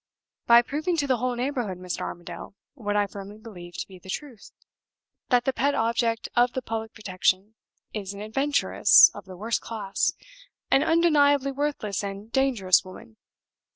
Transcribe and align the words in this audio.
"By 0.47 0.63
proving 0.63 0.97
to 0.97 1.05
the 1.05 1.17
whole 1.17 1.35
neighborhood, 1.35 1.77
Mr. 1.77 2.01
Armadale, 2.01 2.55
what 2.73 2.95
I 2.95 3.05
firmly 3.05 3.37
believe 3.37 3.75
to 3.77 3.87
be 3.87 3.99
the 3.99 4.09
truth 4.09 4.51
that 5.29 5.45
the 5.45 5.53
pet 5.53 5.75
object 5.75 6.27
of 6.35 6.53
the 6.53 6.63
public 6.63 6.95
protection 6.95 7.53
is 7.93 8.11
an 8.11 8.19
adventuress 8.23 9.11
of 9.13 9.25
the 9.25 9.37
worst 9.37 9.61
class; 9.61 10.13
an 10.71 10.81
undeniably 10.81 11.51
worthless 11.51 12.03
and 12.03 12.31
dangerous 12.31 12.83
woman. 12.83 13.17